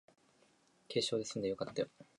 [0.89, 1.87] 軽傷ですんでよかったよ